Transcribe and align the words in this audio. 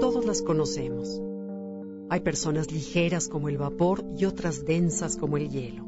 Todos 0.00 0.24
las 0.24 0.42
conocemos. 0.42 1.20
Hay 2.08 2.20
personas 2.20 2.70
ligeras 2.70 3.28
como 3.28 3.48
el 3.48 3.58
vapor 3.58 4.04
y 4.16 4.26
otras 4.26 4.64
densas 4.64 5.16
como 5.16 5.36
el 5.36 5.48
hielo. 5.48 5.86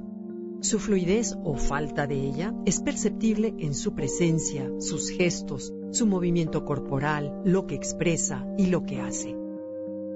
Su 0.63 0.81
fluidez 0.81 1.37
o 1.45 1.55
falta 1.57 2.09
de 2.09 2.17
ella 2.17 2.53
es 2.67 2.81
perceptible 2.81 3.55
en 3.59 3.73
su 3.73 3.95
presencia, 3.95 4.69
sus 4.81 5.11
gestos, 5.11 5.73
su 5.93 6.07
movimiento 6.07 6.65
corporal, 6.65 7.41
lo 7.45 7.69
que 7.69 7.77
expresa 7.77 8.45
y 8.59 8.67
lo 8.67 8.85
que 8.85 9.01
hace. 9.01 9.37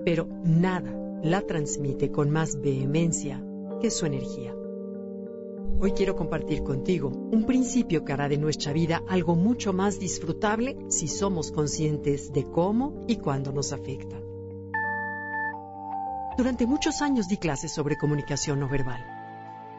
Pero 0.05 0.29
nada 0.43 0.93
la 1.23 1.43
transmite 1.43 2.11
con 2.11 2.31
más 2.31 2.61
vehemencia 2.61 3.45
que 3.81 3.91
su 3.91 4.07
energía. 4.07 4.55
Hoy 5.81 5.93
quiero 5.93 6.17
compartir 6.17 6.63
contigo 6.63 7.09
un 7.09 7.45
principio 7.45 8.05
que 8.05 8.13
hará 8.13 8.29
de 8.29 8.39
nuestra 8.39 8.73
vida 8.73 9.03
algo 9.09 9.35
mucho 9.35 9.73
más 9.73 9.99
disfrutable 9.99 10.77
si 10.89 11.09
somos 11.09 11.53
conscientes 11.53 12.33
de 12.33 12.45
cómo 12.45 13.05
y 13.07 13.17
cuándo 13.17 13.53
nos 13.53 13.73
afecta. 13.73 14.17
Durante 16.37 16.67
muchos 16.67 17.03
años 17.03 17.29
di 17.29 17.37
clases 17.37 17.73
sobre 17.73 17.97
comunicación 17.97 18.61
no 18.61 18.69
verbal. 18.69 19.05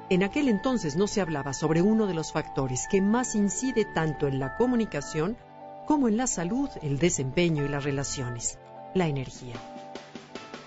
En 0.10 0.24
aquel 0.24 0.50
entonces 0.50 0.96
no 0.96 1.08
se 1.08 1.22
hablaba 1.22 1.54
sobre 1.54 1.82
uno 1.82 2.08
de 2.08 2.14
los 2.14 2.32
factores 2.32 2.88
que 2.90 3.02
más 3.02 3.34
incide 3.34 3.86
tanto 3.86 4.28
en 4.28 4.40
la 4.40 4.56
comunicación 4.56 5.38
como 5.88 6.08
en 6.08 6.18
la 6.18 6.28
salud, 6.28 6.70
el 6.82 7.00
desempeño 7.00 7.66
y 7.66 7.70
las 7.70 7.84
relaciones, 7.84 8.60
la 8.94 9.08
energía. 9.08 9.56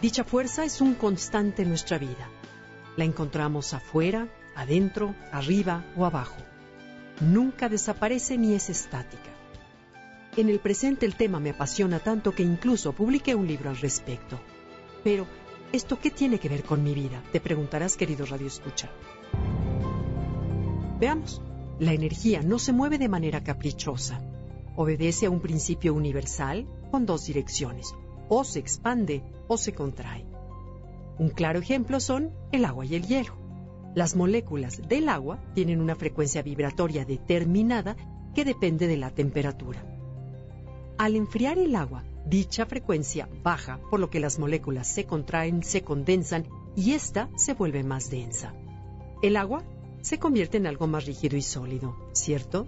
Dicha 0.02 0.24
fuerza 0.24 0.64
es 0.64 0.80
un 0.80 0.94
constante 0.94 1.62
en 1.62 1.68
nuestra 1.68 1.98
vida. 1.98 2.28
La 2.96 3.04
encontramos 3.04 3.74
afuera, 3.74 4.28
adentro, 4.58 5.14
arriba 5.30 5.84
o 5.96 6.04
abajo. 6.04 6.36
Nunca 7.20 7.68
desaparece 7.68 8.36
ni 8.36 8.54
es 8.54 8.68
estática. 8.68 9.30
En 10.36 10.48
el 10.48 10.58
presente 10.58 11.06
el 11.06 11.14
tema 11.14 11.38
me 11.40 11.50
apasiona 11.50 12.00
tanto 12.00 12.32
que 12.32 12.42
incluso 12.42 12.92
publiqué 12.92 13.34
un 13.34 13.46
libro 13.46 13.70
al 13.70 13.76
respecto. 13.76 14.38
Pero, 15.04 15.26
¿esto 15.72 15.98
qué 16.00 16.10
tiene 16.10 16.38
que 16.38 16.48
ver 16.48 16.64
con 16.64 16.82
mi 16.82 16.92
vida? 16.92 17.22
Te 17.32 17.40
preguntarás, 17.40 17.96
querido 17.96 18.26
Radio 18.26 18.48
Escucha. 18.48 18.90
Veamos, 20.98 21.40
la 21.78 21.92
energía 21.92 22.42
no 22.42 22.58
se 22.58 22.72
mueve 22.72 22.98
de 22.98 23.08
manera 23.08 23.44
caprichosa. 23.44 24.20
Obedece 24.74 25.26
a 25.26 25.30
un 25.30 25.40
principio 25.40 25.94
universal 25.94 26.66
con 26.90 27.06
dos 27.06 27.26
direcciones. 27.26 27.94
O 28.28 28.42
se 28.42 28.58
expande 28.58 29.22
o 29.46 29.56
se 29.56 29.72
contrae. 29.72 30.26
Un 31.18 31.30
claro 31.30 31.60
ejemplo 31.60 32.00
son 32.00 32.32
el 32.50 32.64
agua 32.64 32.84
y 32.84 32.96
el 32.96 33.06
hielo. 33.06 33.37
Las 33.98 34.14
moléculas 34.14 34.80
del 34.88 35.08
agua 35.08 35.40
tienen 35.56 35.80
una 35.80 35.96
frecuencia 35.96 36.40
vibratoria 36.40 37.04
determinada 37.04 37.96
que 38.32 38.44
depende 38.44 38.86
de 38.86 38.96
la 38.96 39.10
temperatura. 39.10 39.84
Al 40.98 41.16
enfriar 41.16 41.58
el 41.58 41.74
agua, 41.74 42.04
dicha 42.24 42.64
frecuencia 42.64 43.28
baja, 43.42 43.80
por 43.90 43.98
lo 43.98 44.08
que 44.08 44.20
las 44.20 44.38
moléculas 44.38 44.86
se 44.86 45.04
contraen, 45.04 45.64
se 45.64 45.82
condensan 45.82 46.46
y 46.76 46.92
ésta 46.92 47.28
se 47.34 47.54
vuelve 47.54 47.82
más 47.82 48.08
densa. 48.08 48.54
El 49.20 49.36
agua 49.36 49.64
se 50.00 50.20
convierte 50.20 50.58
en 50.58 50.68
algo 50.68 50.86
más 50.86 51.04
rígido 51.04 51.36
y 51.36 51.42
sólido, 51.42 51.96
¿cierto? 52.12 52.66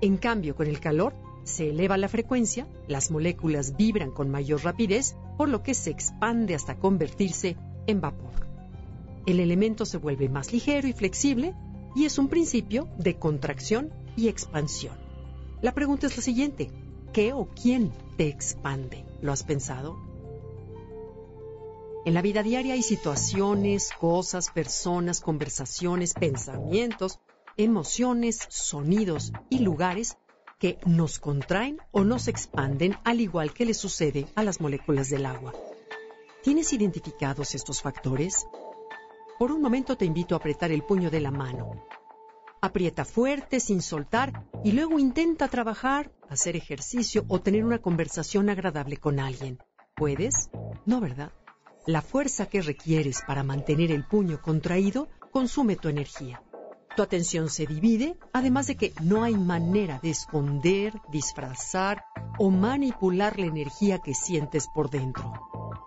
En 0.00 0.16
cambio, 0.16 0.56
con 0.56 0.68
el 0.68 0.80
calor, 0.80 1.14
se 1.44 1.68
eleva 1.68 1.98
la 1.98 2.08
frecuencia, 2.08 2.66
las 2.88 3.10
moléculas 3.10 3.76
vibran 3.76 4.10
con 4.10 4.30
mayor 4.30 4.64
rapidez, 4.64 5.16
por 5.36 5.50
lo 5.50 5.62
que 5.62 5.74
se 5.74 5.90
expande 5.90 6.54
hasta 6.54 6.78
convertirse 6.78 7.58
en 7.86 8.00
vapor. 8.00 8.51
El 9.26 9.40
elemento 9.40 9.86
se 9.86 9.98
vuelve 9.98 10.28
más 10.28 10.52
ligero 10.52 10.88
y 10.88 10.92
flexible 10.92 11.54
y 11.94 12.06
es 12.06 12.18
un 12.18 12.28
principio 12.28 12.88
de 12.98 13.18
contracción 13.18 13.92
y 14.16 14.28
expansión. 14.28 14.96
La 15.60 15.72
pregunta 15.72 16.06
es 16.06 16.16
la 16.16 16.22
siguiente, 16.22 16.70
¿qué 17.12 17.32
o 17.32 17.48
quién 17.48 17.92
te 18.16 18.28
expande? 18.28 19.04
¿Lo 19.20 19.32
has 19.32 19.44
pensado? 19.44 19.96
En 22.04 22.14
la 22.14 22.22
vida 22.22 22.42
diaria 22.42 22.74
hay 22.74 22.82
situaciones, 22.82 23.90
cosas, 24.00 24.50
personas, 24.50 25.20
conversaciones, 25.20 26.14
pensamientos, 26.14 27.20
emociones, 27.56 28.40
sonidos 28.48 29.32
y 29.50 29.60
lugares 29.60 30.16
que 30.58 30.78
nos 30.84 31.20
contraen 31.20 31.78
o 31.92 32.02
nos 32.02 32.26
expanden 32.26 32.96
al 33.04 33.20
igual 33.20 33.52
que 33.52 33.66
le 33.66 33.74
sucede 33.74 34.26
a 34.34 34.42
las 34.42 34.60
moléculas 34.60 35.10
del 35.10 35.26
agua. 35.26 35.52
¿Tienes 36.42 36.72
identificados 36.72 37.54
estos 37.54 37.82
factores? 37.82 38.46
Por 39.42 39.50
un 39.50 39.60
momento 39.60 39.96
te 39.96 40.04
invito 40.04 40.36
a 40.36 40.38
apretar 40.38 40.70
el 40.70 40.84
puño 40.84 41.10
de 41.10 41.18
la 41.18 41.32
mano. 41.32 41.84
Aprieta 42.60 43.04
fuerte, 43.04 43.58
sin 43.58 43.82
soltar, 43.82 44.46
y 44.62 44.70
luego 44.70 45.00
intenta 45.00 45.48
trabajar, 45.48 46.12
hacer 46.28 46.54
ejercicio 46.54 47.24
o 47.26 47.40
tener 47.40 47.64
una 47.64 47.80
conversación 47.80 48.50
agradable 48.50 48.98
con 48.98 49.18
alguien. 49.18 49.58
¿Puedes? 49.96 50.48
No, 50.86 51.00
¿verdad? 51.00 51.32
La 51.88 52.02
fuerza 52.02 52.46
que 52.46 52.62
requieres 52.62 53.24
para 53.26 53.42
mantener 53.42 53.90
el 53.90 54.06
puño 54.06 54.40
contraído 54.40 55.08
consume 55.32 55.74
tu 55.74 55.88
energía. 55.88 56.40
Tu 56.94 57.02
atención 57.02 57.48
se 57.48 57.66
divide, 57.66 58.16
además 58.32 58.68
de 58.68 58.76
que 58.76 58.92
no 59.02 59.24
hay 59.24 59.34
manera 59.34 59.98
de 60.00 60.10
esconder, 60.10 61.00
disfrazar 61.10 62.04
o 62.38 62.50
manipular 62.50 63.40
la 63.40 63.46
energía 63.46 63.98
que 63.98 64.14
sientes 64.14 64.68
por 64.72 64.88
dentro. 64.88 65.32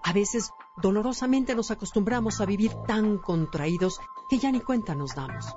A 0.04 0.12
veces, 0.12 0.52
dolorosamente 0.82 1.56
nos 1.56 1.72
acostumbramos 1.72 2.42
a 2.42 2.46
vivir 2.46 2.72
tan 2.88 3.18
contraídos 3.18 4.00
que 4.30 4.40
ya 4.40 4.52
ni 4.52 4.60
cuenta 4.60 4.96
nos 4.96 5.16
damos. 5.16 5.56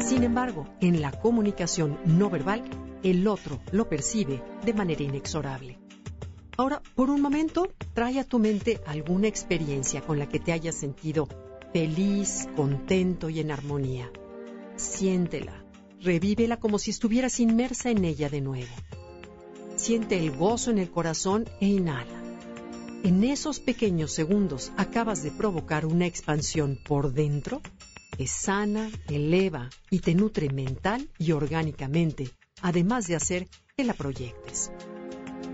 Sin 0.00 0.22
embargo, 0.22 0.66
en 0.80 1.00
la 1.00 1.12
comunicación 1.12 1.98
no 2.04 2.30
verbal, 2.30 2.64
el 3.02 3.26
otro 3.28 3.60
lo 3.72 3.88
percibe 3.88 4.42
de 4.64 4.74
manera 4.74 5.02
inexorable. 5.02 5.78
Ahora, 6.56 6.82
por 6.94 7.10
un 7.10 7.20
momento, 7.20 7.68
trae 7.94 8.18
a 8.18 8.24
tu 8.24 8.38
mente 8.38 8.80
alguna 8.86 9.28
experiencia 9.28 10.00
con 10.00 10.18
la 10.18 10.28
que 10.28 10.40
te 10.40 10.52
hayas 10.52 10.74
sentido 10.74 11.28
feliz, 11.72 12.48
contento 12.56 13.28
y 13.28 13.40
en 13.40 13.50
armonía. 13.50 14.10
Siéntela, 14.76 15.64
revívela 16.00 16.58
como 16.58 16.78
si 16.78 16.90
estuvieras 16.90 17.38
inmersa 17.40 17.90
en 17.90 18.04
ella 18.04 18.28
de 18.28 18.40
nuevo. 18.40 18.74
Siente 19.76 20.18
el 20.18 20.36
gozo 20.36 20.70
en 20.70 20.78
el 20.78 20.90
corazón 20.90 21.44
e 21.60 21.66
inhala. 21.66 22.17
En 23.04 23.22
esos 23.22 23.60
pequeños 23.60 24.10
segundos 24.10 24.72
acabas 24.76 25.22
de 25.22 25.30
provocar 25.30 25.86
una 25.86 26.06
expansión 26.06 26.78
por 26.84 27.12
dentro 27.12 27.62
que 28.16 28.26
sana, 28.26 28.90
eleva 29.08 29.70
y 29.88 30.00
te 30.00 30.16
nutre 30.16 30.50
mental 30.50 31.08
y 31.16 31.30
orgánicamente, 31.30 32.30
además 32.60 33.06
de 33.06 33.14
hacer 33.14 33.48
que 33.76 33.84
la 33.84 33.94
proyectes. 33.94 34.72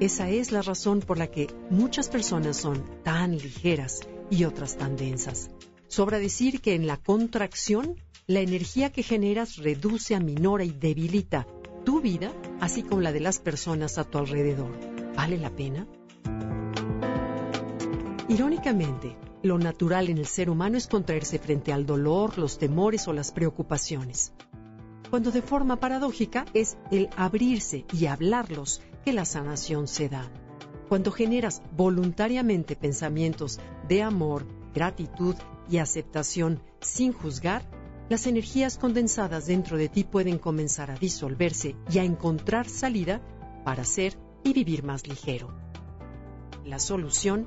Esa 0.00 0.30
es 0.30 0.52
la 0.52 0.62
razón 0.62 1.00
por 1.00 1.18
la 1.18 1.30
que 1.30 1.48
muchas 1.68 2.08
personas 2.08 2.56
son 2.56 2.82
tan 3.02 3.36
ligeras 3.36 4.00
y 4.30 4.44
otras 4.44 4.78
tan 4.78 4.96
densas. 4.96 5.50
Sobra 5.86 6.18
decir 6.18 6.62
que 6.62 6.74
en 6.74 6.86
la 6.86 6.96
contracción, 6.96 7.96
la 8.26 8.40
energía 8.40 8.90
que 8.90 9.02
generas 9.02 9.58
reduce, 9.58 10.14
aminora 10.14 10.64
y 10.64 10.70
debilita 10.70 11.46
tu 11.84 12.00
vida, 12.00 12.32
así 12.60 12.82
como 12.82 13.02
la 13.02 13.12
de 13.12 13.20
las 13.20 13.38
personas 13.38 13.98
a 13.98 14.04
tu 14.04 14.16
alrededor. 14.16 14.72
¿Vale 15.14 15.36
la 15.36 15.50
pena? 15.50 15.86
Irónicamente, 18.34 19.16
lo 19.44 19.58
natural 19.58 20.08
en 20.08 20.18
el 20.18 20.26
ser 20.26 20.50
humano 20.50 20.76
es 20.76 20.88
contraerse 20.88 21.38
frente 21.38 21.72
al 21.72 21.86
dolor, 21.86 22.36
los 22.36 22.58
temores 22.58 23.06
o 23.06 23.12
las 23.12 23.30
preocupaciones. 23.30 24.32
Cuando 25.08 25.30
de 25.30 25.40
forma 25.40 25.76
paradójica 25.76 26.44
es 26.52 26.76
el 26.90 27.10
abrirse 27.16 27.84
y 27.92 28.06
hablarlos 28.06 28.82
que 29.04 29.12
la 29.12 29.24
sanación 29.24 29.86
se 29.86 30.08
da. 30.08 30.28
Cuando 30.88 31.12
generas 31.12 31.62
voluntariamente 31.76 32.74
pensamientos 32.74 33.60
de 33.86 34.02
amor, 34.02 34.44
gratitud 34.74 35.36
y 35.70 35.78
aceptación 35.78 36.60
sin 36.80 37.12
juzgar, 37.12 37.62
las 38.08 38.26
energías 38.26 38.78
condensadas 38.78 39.46
dentro 39.46 39.76
de 39.76 39.88
ti 39.88 40.02
pueden 40.02 40.38
comenzar 40.38 40.90
a 40.90 40.96
disolverse 40.96 41.76
y 41.88 42.00
a 42.00 42.04
encontrar 42.04 42.68
salida 42.68 43.20
para 43.64 43.84
ser 43.84 44.18
y 44.42 44.52
vivir 44.52 44.82
más 44.82 45.06
ligero. 45.06 45.54
La 46.64 46.80
solución 46.80 47.46